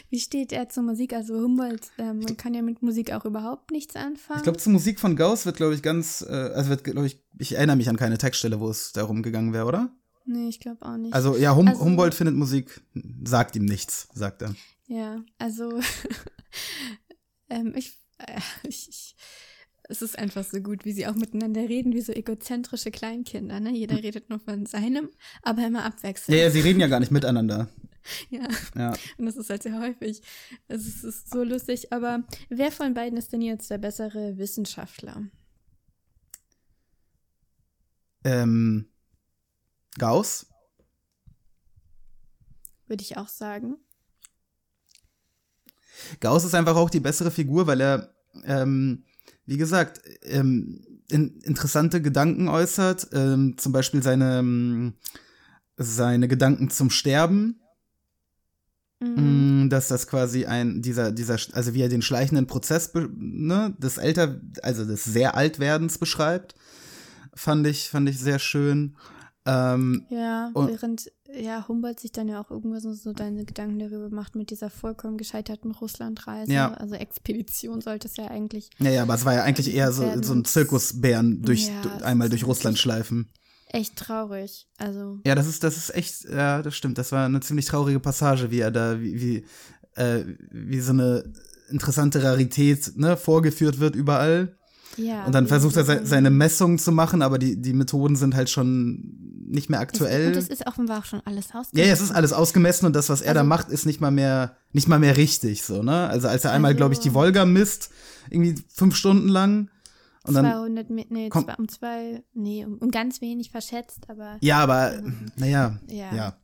[0.09, 1.11] Wie steht er zur Musik?
[1.13, 4.39] Also Humboldt, ähm, man kann ja mit Musik auch überhaupt nichts anfangen.
[4.39, 7.21] Ich glaube, zur Musik von Gauss wird, glaube ich, ganz, äh, also wird, glaube ich,
[7.37, 9.91] ich erinnere mich an keine Textstelle, wo es darum gegangen wäre, oder?
[10.25, 11.13] nee, ich glaube auch nicht.
[11.13, 12.81] Also ja, hum Also- Humboldt findet Musik,
[13.25, 14.55] sagt ihm nichts, sagt er.
[14.87, 15.79] Ja, also
[17.49, 19.15] ähm, ich, äh, ich, ich,
[19.89, 23.59] es ist einfach so gut, wie sie auch miteinander reden, wie so egozentrische Kleinkinder.
[23.59, 23.71] Ne?
[23.71, 25.09] Jeder redet nur von seinem,
[25.43, 26.39] aber immer Ja, abwechselnd.
[26.39, 27.69] ja, sie reden ja gar nicht miteinander.
[28.29, 28.47] Ja.
[28.75, 28.93] Ja.
[29.17, 30.21] Und das ist halt sehr häufig.
[30.67, 31.91] Es ist, es ist so lustig.
[31.91, 35.23] Aber wer von beiden ist denn jetzt der bessere Wissenschaftler?
[38.23, 38.87] Ähm,
[39.97, 40.45] Gauss?
[42.85, 43.77] Würde ich auch sagen.
[46.19, 49.03] Gauss ist einfach auch die bessere Figur, weil er, ähm,
[49.45, 54.93] wie gesagt, ähm, in, interessante Gedanken äußert, ähm, zum Beispiel seine, ähm,
[55.77, 57.59] seine Gedanken zum Sterben,
[59.01, 59.65] Mhm.
[59.65, 63.97] Mm, dass das quasi ein dieser dieser also wie er den schleichenden Prozess ne, des
[63.97, 66.55] älter also des sehr Altwerdens beschreibt
[67.33, 68.95] fand ich fand ich sehr schön
[69.45, 74.35] ähm, Ja, während ja Humboldt sich dann ja auch irgendwas so, deine Gedanken darüber macht
[74.35, 76.51] mit dieser vollkommen gescheiterten Russlandreise.
[76.51, 76.73] Ja.
[76.73, 78.69] Also Expedition sollte es ja eigentlich.
[78.79, 82.29] ja ja aber es war ja eigentlich eher so so ein Zirkusbären durch Ja, einmal
[82.29, 83.31] durch Russland schleifen
[83.69, 84.67] Echt traurig.
[84.77, 87.99] Also, ja das ist das ist echt ja das stimmt das war eine ziemlich traurige
[87.99, 89.45] Passage wie er da wie wie,
[90.01, 91.33] äh, wie so eine
[91.69, 94.55] interessante Rarität ne vorgeführt wird überall
[94.97, 95.25] ja.
[95.25, 98.49] Und dann versucht er se seine Messungen zu machen, aber die, die Methoden sind halt
[98.49, 100.27] schon nicht mehr aktuell.
[100.27, 101.87] und es ist offenbar auch schon alles ja, ausgegangen.
[101.87, 104.11] ja, es ist alles ausgemessen und das, was er da Also- macht, ist nicht mal
[104.11, 106.07] mehr, nicht mal mehr richtig, so, ne?
[106.07, 107.89] Also als er einmal, Also- glaube ich, die Wolga misst,
[108.29, 109.69] irgendwie fünf Stunden lang.
[110.23, 114.37] Und dann, 200, Mi- nee, zwei, um zwei, nee, um, um ganz wenig verschätzt, aber
[114.41, 114.99] ja, aber,
[115.37, 116.15] naja, Ja.
[116.15, 116.37] ja.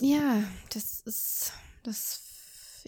[0.00, 0.42] ja,
[0.74, 2.20] das ist, das,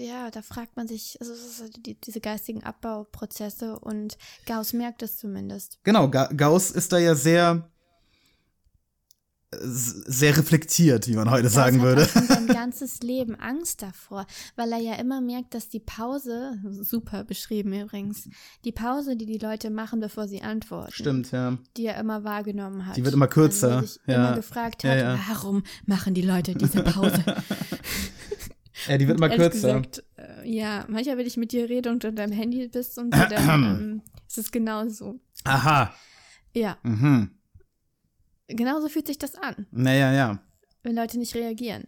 [0.00, 1.32] ja, da fragt man sich, also
[1.62, 5.78] halt die, diese geistigen Abbauprozesse und Gauss merkt es zumindest.
[5.84, 7.68] Genau, Ga Gauss ist da ja sehr,
[9.52, 12.06] sehr reflektiert, wie man heute Gauss sagen hat würde.
[12.06, 17.24] schon sein ganzes Leben Angst davor, weil er ja immer merkt, dass die Pause, super
[17.24, 18.28] beschrieben übrigens,
[18.64, 21.58] die Pause, die die Leute machen, bevor sie antworten, Stimmt, ja.
[21.76, 22.96] die er immer wahrgenommen hat.
[22.96, 24.14] Die wird immer kürzer, Also, er sich ja.
[24.28, 25.20] immer gefragt hat, Ja, ja.
[25.28, 27.24] warum machen die Leute diese Pause?
[28.88, 29.68] Ja, die wird immer Ehrlich kürzer.
[29.80, 32.98] Gesagt, äh, ja, manchmal, wenn ich mit dir rede und du an deinem Handy bist
[32.98, 35.20] und so, dann ähm, ist es genauso.
[35.44, 35.94] Aha.
[36.54, 37.30] Ja, Mhm.
[38.48, 40.42] genauso fühlt sich das an, Naja, ja.
[40.82, 41.84] wenn Leute nicht reagieren.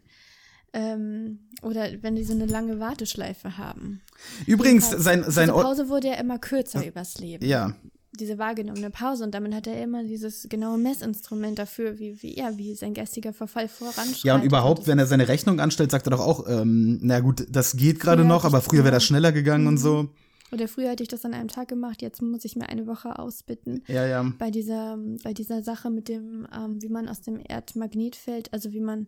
[0.75, 4.01] Ähm, oder wenn die so eine lange Warteschleife haben.
[4.47, 7.45] Übrigens, Jedenfalls, sein, sein Pause wurde ja immer kürzer übers Leben.
[7.45, 7.75] Ja,
[8.21, 12.57] Diese wahrgenommene Pause und damit hat er immer dieses genaue Messinstrument dafür, wie, wie, ja,
[12.59, 14.25] wie sein geistiger Verfall voranschreitet.
[14.25, 17.21] Ja, und überhaupt, das- wenn er seine Rechnung anstellt, sagt er doch auch, ähm, na
[17.21, 20.11] gut, das geht gerade Ja, noch, aber früher wäre das schneller gegangen und so.
[20.53, 23.19] Oder früher hätte ich das an einem Tag gemacht, jetzt muss ich mir eine Woche
[23.19, 23.83] ausbitten.
[23.89, 24.31] Ja, ja.
[24.39, 28.81] Bei dieser, bei dieser Sache mit dem, ähm, wie man aus dem Erdmagnetfeld, also wie
[28.83, 29.07] man,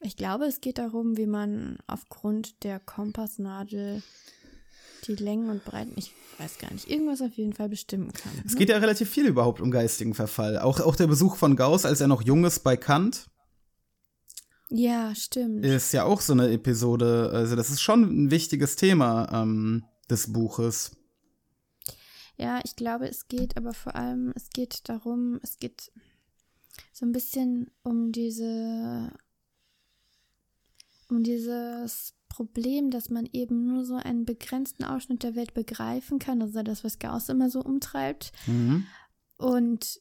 [0.00, 4.04] ich glaube, es geht darum, wie man aufgrund der Kompassnadel
[5.06, 8.32] die Längen und Breiten, ich weiß gar nicht, irgendwas auf jeden Fall bestimmen kann.
[8.46, 10.58] Es geht ja relativ viel überhaupt um geistigen Verfall.
[10.58, 13.26] Auch, auch der Besuch von Gauss, als er noch jung ist bei Kant,
[14.70, 15.64] Ja, stimmt.
[15.64, 17.30] ist ja auch so eine Episode.
[17.32, 20.96] Also, das ist schon ein wichtiges Thema ähm, des Buches.
[22.36, 25.92] Ja, ich glaube, es geht aber vor allem, es geht darum, es geht
[26.92, 29.12] so ein bisschen um diese,
[31.08, 36.42] um dieses Problem, dass man eben nur so einen begrenzten Ausschnitt der Welt begreifen kann.
[36.42, 38.32] Also das, was Gauss immer so umtreibt.
[38.46, 38.86] Mhm.
[39.38, 40.00] Und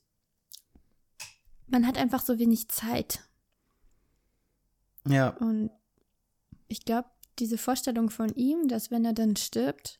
[1.67, 3.27] man hat einfach so wenig Zeit.
[5.07, 5.29] Ja.
[5.37, 5.69] Und
[6.67, 9.99] ich glaube, diese Vorstellung von ihm, dass wenn er dann stirbt,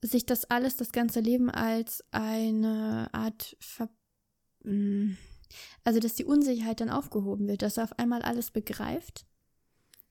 [0.00, 3.88] sich das alles, das ganze Leben als eine Art, Ver
[4.64, 5.16] Mm,
[5.84, 9.26] also dass die Unsicherheit dann aufgehoben wird, dass er auf einmal alles begreift,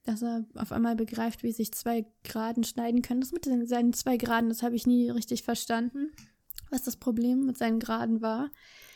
[0.04, 3.20] dass er auf einmal begreift, wie sich zwei Graden schneiden können.
[3.20, 6.10] Das mit den- seinen zwei Graden, das habe ich nie richtig verstanden,
[6.70, 8.50] was das Problem mit seinen Graden war.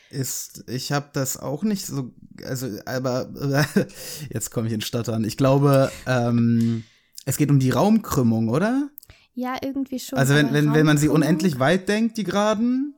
[0.09, 3.29] Ist, ich habe das auch nicht so, also, aber
[4.33, 5.23] jetzt komme ich in Stottern.
[5.25, 6.83] Ich glaube, ähm,
[7.25, 8.89] es geht um die Raumkrümmung, oder?
[9.33, 10.17] Ja, irgendwie schon.
[10.17, 12.95] Also wenn, wenn, wenn man sie unendlich weit denkt, die Geraden,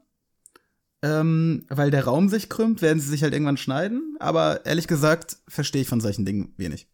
[1.02, 4.16] ähm, weil der Raum sich krümmt, werden sie sich halt irgendwann schneiden.
[4.20, 6.88] Aber ehrlich gesagt, verstehe ich von solchen Dingen wenig.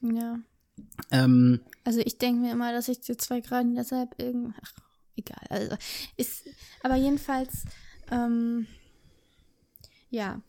[0.00, 0.38] Ja.
[1.10, 4.54] Ähm, Also ich denke mir immer, dass ich die zwei Graden deshalb irgend...
[4.62, 4.74] Ach,
[5.16, 5.44] egal.
[5.50, 5.76] Also
[6.16, 6.44] ist...
[6.82, 7.64] Aber jedenfalls,
[8.10, 8.66] ähm,
[10.10, 10.40] ja.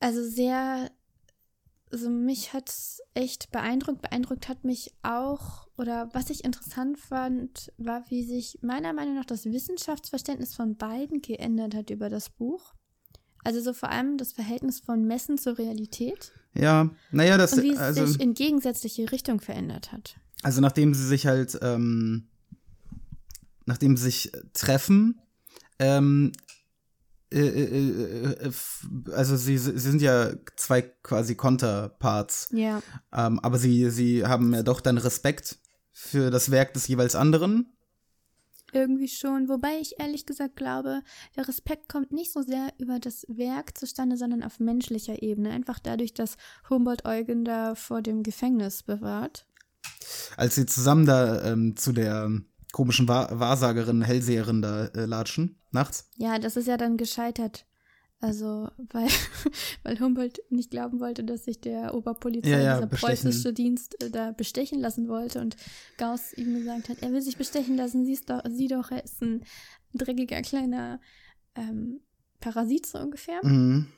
[0.00, 0.90] Also sehr
[1.96, 4.02] also mich hat es echt beeindruckt.
[4.02, 9.24] Beeindruckt hat mich auch, oder was ich interessant fand, war, wie sich meiner Meinung nach
[9.24, 12.74] das Wissenschaftsverständnis von beiden geändert hat über das Buch.
[13.44, 17.72] Also so vor allem das Verhältnis von Messen zur Realität Ja, naja, das, und wie
[17.72, 20.16] es also, sich in gegensätzliche Richtung verändert hat.
[20.42, 22.28] also nachdem sie sich halt, ähm,
[23.66, 25.20] nachdem sie sich treffen,
[25.78, 26.32] ähm,
[27.32, 28.52] äh, äh, äh, äh,
[29.12, 32.80] also sie, sie sind ja zwei quasi Konterparts, Ja.
[33.12, 35.58] ähm, aber sie, sie haben ja doch dann Respekt
[35.92, 37.75] für das Werk des jeweils anderen.
[38.76, 41.00] Irgendwie schon, wobei ich ehrlich gesagt glaube,
[41.34, 45.50] der Respekt kommt nicht so sehr über das Werk zustande, sondern auf menschlicher Ebene.
[45.50, 46.36] Einfach dadurch, dass
[46.68, 49.46] Humboldt Eugen da vor dem Gefängnis bewahrt.
[50.36, 52.30] als sie zusammen da ähm, zu der
[52.72, 56.10] komischen Wahr Wahrsagerin, Hellseherin da äh, latschen, nachts.
[56.18, 57.64] Ja, das ist ja dann gescheitert.
[58.20, 59.08] Also, weil,
[59.82, 63.08] weil Humboldt nicht glauben wollte, dass sich der Oberpolizei, Ja, ja, dieser bestechen.
[63.24, 65.56] preußische Dienst, äh, da bestechen lassen wollte und
[65.98, 69.20] Gauss ihm gesagt hat, er will sich bestechen lassen, siehst doch, sieh doch, er ist
[69.22, 69.44] ein
[69.92, 71.00] dreckiger kleiner
[71.54, 72.00] ähm,
[72.40, 73.44] Parasit so ungefähr.
[73.44, 73.88] Mhm.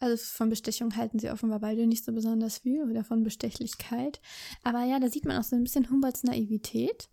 [0.00, 4.20] Also von Bestechung halten sie offenbar beide nicht so besonders viel oder von Bestechlichkeit.
[4.64, 7.08] Aber ja, da sieht man auch so ein bisschen Humboldts Naivität.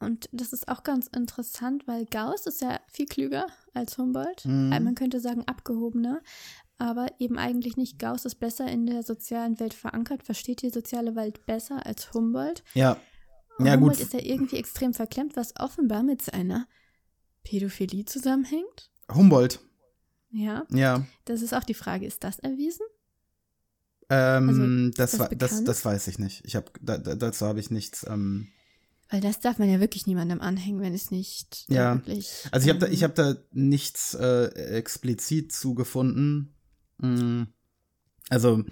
[0.00, 4.44] Und das ist auch ganz interessant, weil Gauss ist ja viel klüger als Humboldt.
[4.44, 4.72] Mhm.
[4.72, 6.20] Äh, Man könnte sagen abgehobener.
[6.78, 7.98] Aber eben eigentlich nicht.
[7.98, 12.64] Gauss ist besser in der sozialen Welt verankert, versteht die soziale Welt besser als Humboldt.
[12.74, 12.98] Ja.
[13.58, 14.02] Und Ja, Humboldt gut.
[14.06, 16.66] ist ja irgendwie extrem verklemmt, was offenbar mit seiner
[17.44, 18.90] Pädophilie zusammenhängt.
[19.10, 19.60] Humboldt.
[20.30, 21.06] Ja, Ja.
[21.24, 22.84] das ist auch die Frage, ist das erwiesen?
[24.10, 26.44] Ähm, Also, das, das das, das weiß ich nicht.
[26.44, 28.04] Ich hab, da, dazu habe ich nichts.
[28.08, 28.48] Ähm,
[29.08, 31.94] Weil das darf man ja wirklich niemandem anhängen, wenn es nicht Ja.
[31.96, 32.46] wirklich.
[32.50, 36.54] also ich habe da, ähm, ich hab da nichts äh, explizit zugefunden.
[36.98, 37.44] Mm,
[38.30, 38.64] Also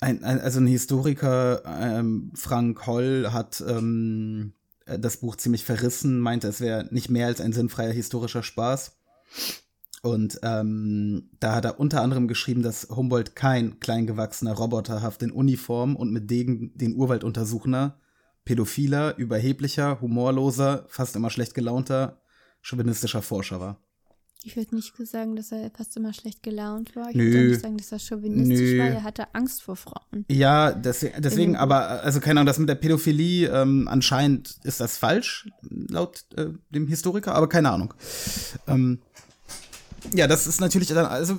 [0.00, 4.54] ein, ein, also ein Historiker, ähm, Frank Holl, hat ähm,
[4.86, 8.96] äh, das Buch ziemlich verrissen, meinte, es wäre nicht mehr als ein sinnfreier historischer Spaß.
[10.02, 15.94] Und ähm, da hat er unter anderem geschrieben, dass Humboldt kein kleingewachsener Roboterhaft in Uniform
[15.94, 18.00] und mit Degen den Urwald untersuchender,
[18.44, 22.20] pädophiler, überheblicher, humorloser, fast immer schlecht gelaunter,
[22.62, 23.80] chauvinistischer Forscher war.
[24.42, 27.10] Ich würde nicht sagen, dass er fast immer schlecht gelaunt war.
[27.10, 28.78] Ich würde auch nicht sagen, dass er chauvinistisch Nö.
[28.78, 28.86] war.
[28.86, 30.24] Er hatte Angst vor Frauen.
[30.30, 34.96] Ja, deswegen, deswegen aber, also keine Ahnung, das mit der Pädophilie, ähm, anscheinend ist das
[34.96, 37.92] falsch, laut äh, dem Historiker, aber keine Ahnung.
[38.66, 39.00] Ähm,
[40.14, 41.36] ja, das ist natürlich dann, also,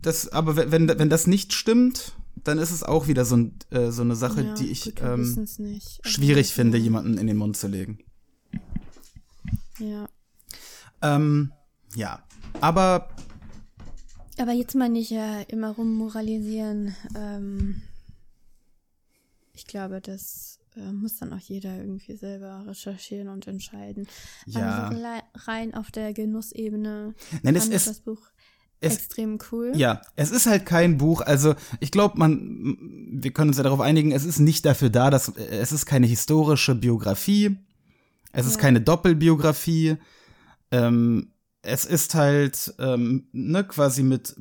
[0.00, 3.90] das, aber wenn, wenn das nicht stimmt, dann ist es auch wieder so, ein, äh,
[3.90, 5.34] so eine Sache, Ja, die ich gut, ähm.
[5.38, 5.62] Also,
[6.04, 6.54] schwierig ja.
[6.54, 7.98] finde, jemanden in den Mund zu legen.
[9.78, 10.08] Ja.
[11.02, 11.52] Ähm,
[11.96, 12.22] ja,
[12.60, 13.08] aber
[14.38, 16.94] Aber jetzt mal nicht äh, immer rummoralisieren.
[17.16, 17.82] Ähm,
[19.52, 24.06] ich glaube, das äh, muss dann auch jeder irgendwie selber recherchieren und entscheiden.
[24.46, 24.88] Ja.
[24.88, 28.20] Also rei- rein auf der Genussebene Nein, ich ist- das Buch
[28.84, 29.72] es- extrem cool.
[29.74, 31.20] Ja, es ist halt kein Buch.
[31.20, 32.76] Also ich glaube, man,
[33.12, 36.06] wir können uns ja darauf einigen, es ist nicht dafür da, dass es ist keine
[36.06, 37.56] historische Biografie,
[38.32, 38.60] es ist Ja.
[38.60, 39.96] keine Doppelbiografie.
[40.70, 41.30] Ähm,
[41.62, 44.34] es ist halt ähm, ne quasi mit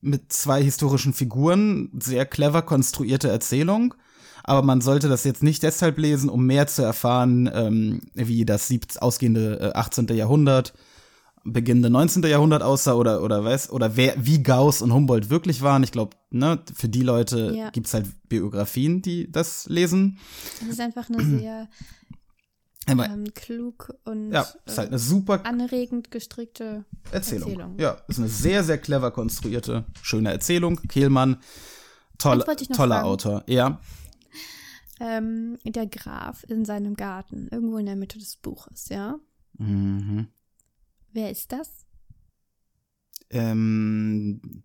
[0.00, 3.94] mit zwei historischen Figuren sehr clever konstruierte Erzählung.
[4.44, 8.72] Aber man sollte das jetzt nicht deshalb lesen, um mehr zu erfahren, ähm, wie das
[8.98, 10.08] ausgehende äh, 18.
[10.08, 10.74] Jahrhundert
[11.44, 12.22] beginnende 19.
[12.24, 15.82] Jahrhundert aussah oder oder weiß oder wer wie Gauss und Humboldt wirklich waren.
[15.82, 17.70] Ich glaube, ne, für die Leute Ja.
[17.70, 20.18] gibt's halt Biografien, die das lesen.
[20.60, 21.68] Es ist einfach eine sehr
[22.88, 27.50] ähm, klug und ja, ist halt eine super äh, anregend gestrickte Erzählung.
[27.50, 27.78] Erzählung.
[27.78, 30.80] Ja, ist eine sehr sehr clever konstruierte, schöne Erzählung.
[30.88, 31.38] Kehlmann,
[32.18, 33.08] toll, toller fragen.
[33.08, 33.44] Autor.
[33.46, 33.80] Ja,
[35.00, 39.16] ähm, der Graf in seinem Garten, irgendwo in der Mitte des Buches, ja.
[39.58, 40.28] mhm.
[41.12, 41.68] Wer ist das?
[43.30, 44.62] ähm,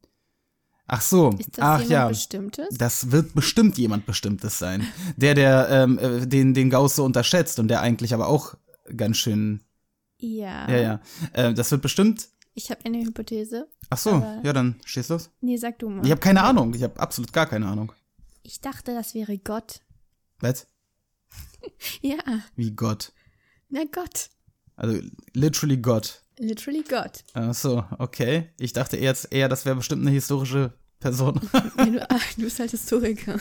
[0.88, 2.08] ach so, Ist das ach jemand ja.
[2.10, 2.78] Bestimmtes?
[2.78, 4.86] Das wird bestimmt jemand Bestimmtes sein.
[5.16, 8.56] Der, der ähm, äh, den, den Gauss so unterschätzt und der eigentlich aber auch
[8.96, 9.64] ganz schön.
[10.20, 10.70] ja.
[10.70, 11.02] Ja, ja.
[11.34, 12.28] Äh, das wird bestimmt.
[12.54, 13.70] Ich habe eine Hypothese.
[13.90, 14.10] Ach so,
[14.44, 15.30] ja, dann stehst los.
[15.42, 16.04] Nee, sag du mal.
[16.04, 16.74] Ich habe keine Ahnung.
[16.74, 17.92] Ich habe absolut gar keine Ahnung.
[18.42, 19.82] Ich dachte, das wäre Gott.
[20.40, 20.68] Was?
[22.02, 22.18] Ja,
[22.56, 23.12] Wie Gott.
[23.70, 24.30] na Gott.
[24.76, 25.02] Also
[25.34, 26.24] literally Gott.
[26.40, 27.24] Literally Gott.
[27.34, 28.50] Ach so, okay.
[28.60, 31.40] Ich dachte jetzt eher, das wäre bestimmt eine historische Person.
[31.78, 33.40] Du, ach, du bist halt Historiker.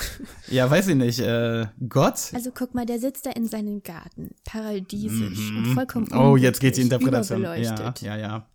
[0.49, 1.21] ja, weiß ich nicht.
[1.21, 2.31] Äh, Gott?
[2.35, 6.77] Also guck mal, der sitzt da in seinem Garten, paradiesisch und vollkommen Oh, jetzt geht
[6.77, 7.43] die Interpretation.
[7.43, 8.47] Ja, ja, ja.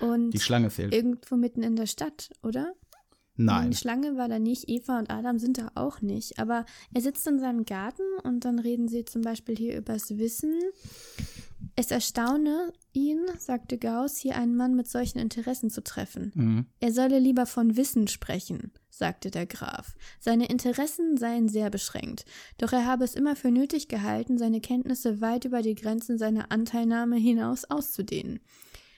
[0.00, 0.92] Und Die Schlange fehlt.
[0.94, 2.72] irgendwo mitten in der Stadt, oder?
[3.36, 3.70] Nein.
[3.70, 6.38] Die Schlange war da nicht, Eva und Adam sind da auch nicht.
[6.38, 10.54] Aber er sitzt in seinem Garten und dann reden sie zum Beispiel hier übers Wissen.
[11.76, 16.32] Es erstaune ihn, sagte Gauss, hier einen Mann mit solchen Interessen zu treffen.
[16.34, 16.66] Mhm.
[16.80, 19.94] Er solle lieber von Wissen sprechen, sagte der Graf.
[20.20, 22.24] Seine Interessen seien sehr beschränkt,
[22.58, 26.52] doch er habe es immer für nötig gehalten, seine Kenntnisse weit über die Grenzen seiner
[26.52, 28.40] Anteilnahme hinaus auszudehnen.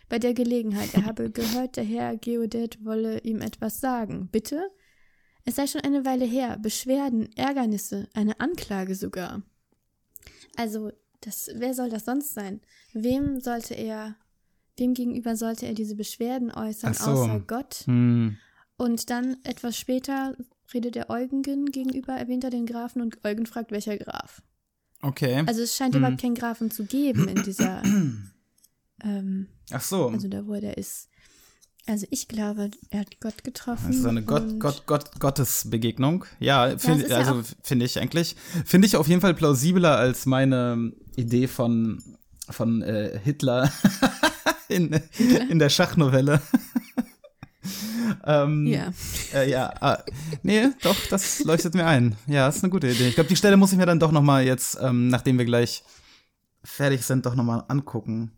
[0.08, 4.28] Bei der Gelegenheit, er habe gehört, der Herr Geodet wolle ihm etwas sagen.
[4.30, 4.70] Bitte?
[5.44, 6.58] Es sei schon eine Weile her.
[6.58, 9.42] Beschwerden, Ärgernisse, eine Anklage sogar.
[10.56, 10.90] Also,
[11.26, 12.60] das, wer soll das sonst sein?
[12.92, 14.16] Wem sollte er,
[14.76, 17.10] wem gegenüber sollte er diese Beschwerden äußern, so.
[17.10, 17.82] außer Gott?
[17.86, 18.36] Hm.
[18.76, 20.36] Und dann etwas später
[20.72, 24.42] redet er Eugen gegenüber, erwähnt er den Grafen und Eugen fragt, welcher Graf.
[25.02, 25.42] Okay.
[25.46, 26.00] Also es scheint Hm.
[26.02, 27.82] überhaupt keinen Grafen zu geben in dieser,
[29.02, 30.08] ähm, Ach so.
[30.08, 31.08] also da, wo er ist.
[31.86, 33.88] Also ich glaube, er hat Gott getroffen.
[33.88, 36.24] Das ist eine Gott, Gott, Gott, Gottesbegegnung.
[36.38, 40.92] Ja, find, ja also finde ich eigentlich, finde ich auf jeden Fall plausibler als meine
[41.16, 42.02] Idee von,
[42.48, 43.70] von äh, Hitler
[44.68, 44.98] in,
[45.50, 46.40] in der Schachnovelle.
[48.26, 48.92] ähm, Ja.
[49.34, 50.02] Äh, ja, ah,
[50.42, 52.16] nee, doch, das leuchtet mir ein.
[52.26, 53.08] Ja, ist eine gute Idee.
[53.08, 55.44] Ich glaube, die Stelle muss ich mir dann doch noch mal jetzt, ähm, nachdem wir
[55.44, 55.84] gleich
[56.62, 58.32] fertig sind, doch noch mal angucken.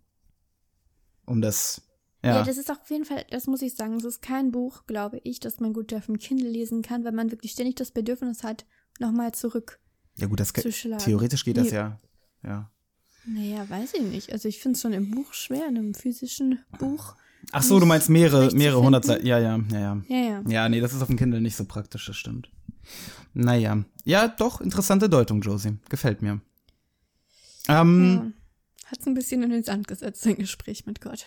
[1.27, 1.83] Um das,
[2.27, 2.39] Ja.
[2.39, 2.43] ja.
[2.43, 5.39] das ist auf jeden Fall, das muss ich sagen, es ist kein Buch, glaube ich,
[5.39, 8.67] das man gut auf dem Kindle lesen kann, weil man wirklich ständig das Bedürfnis hat,
[8.99, 9.79] nochmal zurück.
[10.17, 11.03] ja gut, das zu schlagen.
[11.03, 12.01] theoretisch geht das ja.
[12.43, 12.71] Ja.
[13.27, 14.33] Naja, weiß ich nicht.
[14.33, 17.17] Also ich finde es schon im Buch schwer, in einem physischen Buch.
[17.53, 19.05] Ach so, du meinst mehrere, mehrere hundert.
[19.05, 19.27] Seiten.
[19.27, 20.03] Ja, ja, ja, ja.
[20.09, 20.43] Ja, ja.
[20.49, 22.51] Ja, nee, das ist auf dem Kindle nicht so praktisch, das stimmt.
[23.35, 23.85] Naja.
[24.05, 25.79] Ja, doch, interessante Deutung, Josie.
[25.89, 26.41] Gefällt mir.
[27.69, 28.35] Ähm,
[28.85, 28.91] ja.
[28.91, 31.27] Hat es ein bisschen in den Sand gesetzt, sein Gespräch mit Gott.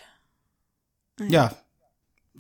[1.28, 1.56] Ja.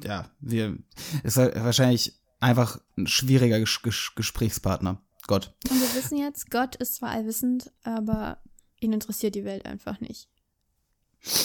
[0.01, 0.77] Ja, wir,
[1.23, 5.01] ist halt wahrscheinlich einfach ein schwieriger Ges Ges Gesprächspartner.
[5.27, 5.53] Gott.
[5.69, 8.41] Und wir wissen jetzt, Gott ist zwar allwissend, aber
[8.79, 10.29] ihn interessiert die Welt einfach nicht.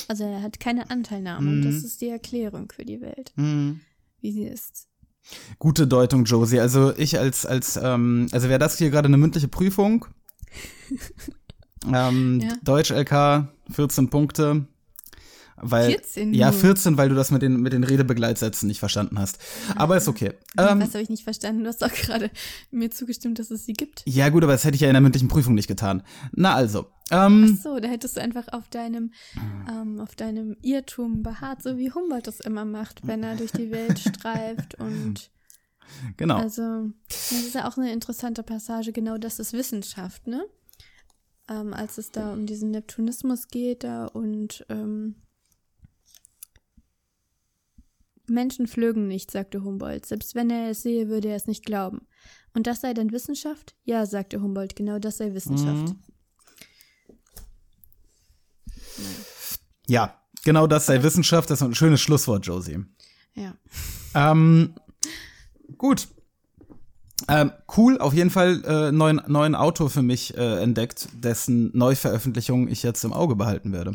[0.07, 1.85] Also er hat keine Anteilnahme und das Mhm.
[1.85, 3.81] ist die Erklärung für die Welt, Hm.
[4.20, 4.87] wie sie ist.
[5.59, 6.61] Gute Deutung, Josie.
[6.61, 10.07] Also ich als, als, ähm, also wäre das hier gerade eine mündliche Prüfung.
[11.92, 12.53] ähm, Ja.
[12.62, 14.66] Deutsch LK, 14 Punkte.
[15.70, 16.61] Weil, 14 Ja, nur.
[16.61, 19.38] 14, weil du das mit den, mit den Redebegleitsätzen nicht verstanden hast.
[19.77, 20.33] Aber ist okay.
[20.59, 21.64] Ähm, Was habe ich nicht verstanden?
[21.64, 22.31] Du hast doch gerade
[22.70, 24.03] mir zugestimmt, dass es sie gibt.
[24.07, 26.03] ja, gut, aber das hätte ich ja in der mündlichen Prüfung nicht getan.
[26.33, 26.87] Na also.
[27.11, 29.12] Ähm, Ach so, da hättest du einfach auf deinem,
[29.70, 33.70] ähm, auf deinem Irrtum beharrt, so wie Humboldt das immer macht, wenn er durch die
[33.70, 35.31] Welt streift und
[36.16, 36.37] genau.
[36.38, 40.44] Also, das ist ja auch eine interessante Passage, genau das ist Wissenschaft, ne?
[41.46, 45.16] Ähm, als es da um diesen Neptunismus geht da und ähm,
[48.26, 50.06] Menschen flögen nicht, sagte Humboldt.
[50.06, 52.06] Selbst wenn er es sehe, würde er es nicht glauben.
[52.54, 53.74] Und das sei dann Wissenschaft?
[53.84, 55.94] Ja, sagte Humboldt, genau das sei Wissenschaft.
[55.94, 56.00] Mhm.
[59.87, 61.50] Ja, genau das sei Wissenschaft.
[61.50, 62.84] Das ist ein schönes Schlusswort, Josie.
[63.34, 63.54] Ja.
[64.14, 64.74] Ähm,
[65.76, 66.08] gut.
[67.28, 72.68] Ähm, cool, auf jeden Fall äh, neuen, neuen Autor für mich äh, entdeckt, dessen Neuveröffentlichung
[72.68, 73.92] ich jetzt im Auge behalten werde.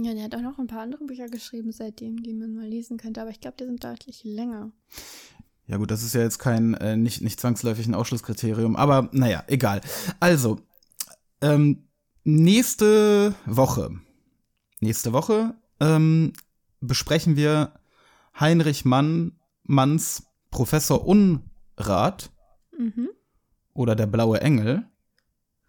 [0.00, 2.98] Ja, der hat auch noch ein paar andere Bücher geschrieben seitdem, die man mal lesen
[2.98, 4.70] könnte, aber ich glaube, die sind deutlich länger.
[5.66, 9.42] Ja gut, das ist ja jetzt kein, äh, nicht, nicht zwangsläufig ein Ausschlusskriterium, aber naja,
[9.48, 9.80] egal.
[10.20, 10.60] Also,
[11.40, 11.84] ähm,
[12.24, 13.90] nächste Woche,
[14.80, 16.32] nächste Woche ähm,
[16.80, 17.72] besprechen wir
[18.38, 19.32] Heinrich Mann,
[19.64, 22.30] Manns Professor Unrat
[22.78, 23.08] Mhm.
[23.74, 24.86] oder der blaue Engel.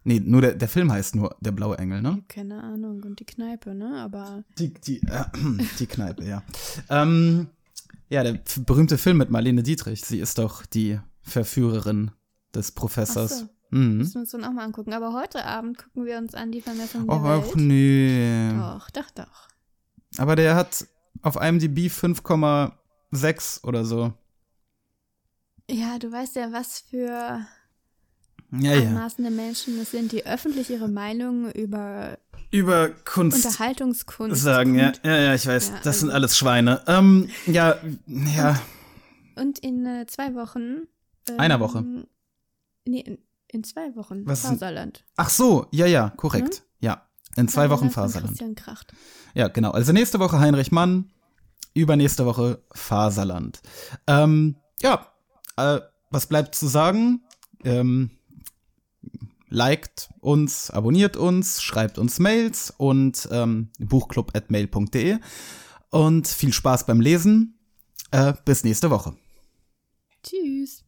[0.02, 2.22] Nee, nur der, der Film heißt nur der blaue Engel, ne?
[2.28, 3.02] Keine Ahnung.
[3.04, 4.00] Und die Kneipe, ne?
[4.00, 5.24] Aber Die, die, äh,
[5.78, 6.42] die Kneipe, ja.
[6.88, 7.48] Ähm,
[8.08, 10.02] ja, der berühmte Film mit Marlene Dietrich.
[10.04, 12.10] Sie ist doch die Verführerin
[12.54, 13.32] des Professors.
[13.32, 13.48] Ach so.
[13.78, 13.98] Mhm.
[13.98, 14.92] müssen wir uns dann auch mal angucken.
[14.94, 17.44] Aber heute Abend gucken wir uns an die Vermessung der Och, Welt.
[17.50, 18.50] ach nee.
[18.58, 19.48] Doch, doch, doch.
[20.18, 20.86] Aber der hat
[21.22, 24.12] auf IMDb 5,6 oder so.
[25.70, 27.46] Ja, du weißt ja, was für
[28.52, 28.88] Ja, ja.
[28.88, 32.18] anmaßende Menschen es sind, die öffentlich ihre Meinung über
[32.50, 34.92] Über Kunst Unterhaltungskunst sagen, ja.
[35.04, 35.68] Ja, ja, ich weiß.
[35.68, 36.82] Ja, das sind also- alles Schweine.
[36.86, 37.76] Ähm, ja,
[38.06, 38.60] ja.
[39.36, 40.88] Und in äh, zwei Wochen.
[41.28, 41.84] Ähm, Einer Woche.
[42.84, 44.26] Nee, in, in zwei Wochen.
[44.26, 45.04] Was Faserland.
[45.16, 46.62] Ach so, ja, ja, korrekt.
[46.80, 47.06] Ja.
[47.36, 48.28] In zwei Wochen Faserland von Faserland.
[48.30, 48.92] Christian Kracht.
[49.34, 49.70] Ja, genau.
[49.70, 51.12] Also nächste Woche Heinrich Mann,
[51.74, 53.60] übernächste Woche Faserland.
[54.08, 55.06] Ähm, ja,
[55.56, 55.80] äh,
[56.10, 57.22] was bleibt zu sagen?
[57.62, 58.10] Ähm,
[59.50, 65.18] liked uns, abonniert uns, schreibt uns Mails und ähm, buchclub.mail.de
[65.90, 67.58] und viel Spaß beim Lesen.
[68.12, 69.14] Äh, bis nächste Woche.
[70.22, 70.84] Tschüss.